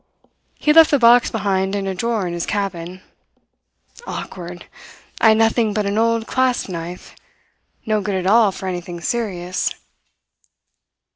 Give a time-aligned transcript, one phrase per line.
[0.55, 3.01] He had left the box behind in a drawer in his cabin.
[4.07, 4.65] Awkward!
[5.19, 7.15] I had nothing but an old clasp knife
[7.85, 9.69] no good at all for anything serious.